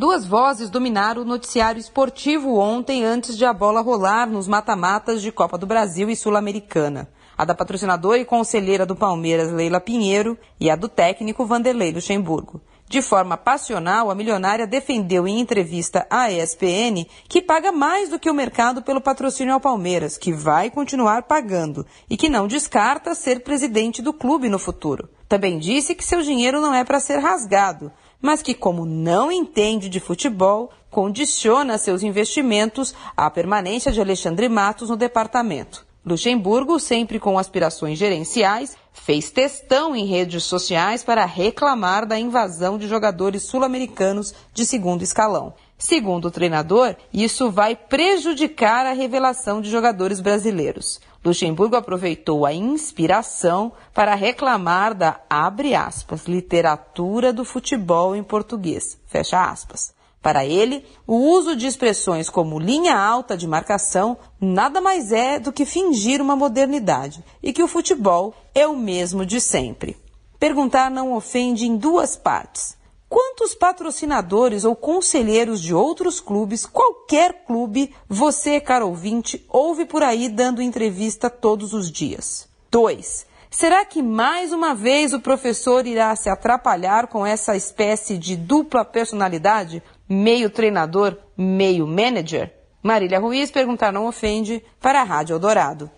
[0.00, 5.30] Duas vozes dominaram o noticiário esportivo ontem antes de a bola rolar nos mata-matas de
[5.30, 7.10] Copa do Brasil e Sul-Americana.
[7.36, 12.62] A da patrocinadora e conselheira do Palmeiras, Leila Pinheiro, e a do técnico Vanderlei Luxemburgo.
[12.88, 18.30] De forma passional, a milionária defendeu em entrevista à ESPN que paga mais do que
[18.30, 23.44] o mercado pelo patrocínio ao Palmeiras, que vai continuar pagando, e que não descarta ser
[23.44, 25.10] presidente do clube no futuro.
[25.28, 29.88] Também disse que seu dinheiro não é para ser rasgado, mas que, como não entende
[29.88, 35.86] de futebol, condiciona seus investimentos à permanência de Alexandre Matos no departamento.
[36.04, 42.88] Luxemburgo, sempre com aspirações gerenciais, fez testão em redes sociais para reclamar da invasão de
[42.88, 45.54] jogadores sul-americanos de segundo escalão.
[45.78, 51.00] Segundo o treinador, isso vai prejudicar a revelação de jogadores brasileiros.
[51.22, 59.42] Luxemburgo aproveitou a inspiração para reclamar da, abre aspas, literatura do futebol em português, fecha
[59.42, 59.92] aspas.
[60.22, 65.52] Para ele, o uso de expressões como linha alta de marcação nada mais é do
[65.52, 69.96] que fingir uma modernidade e que o futebol é o mesmo de sempre.
[70.38, 72.79] Perguntar não ofende em duas partes.
[73.10, 80.28] Quantos patrocinadores ou conselheiros de outros clubes, qualquer clube, você, caro ouvinte, ouve por aí
[80.28, 82.48] dando entrevista todos os dias?
[82.70, 83.26] 2.
[83.50, 88.84] Será que mais uma vez o professor irá se atrapalhar com essa espécie de dupla
[88.84, 92.54] personalidade, meio treinador, meio manager?
[92.80, 95.90] Marília Ruiz perguntar não ofende para a Rádio Eldorado.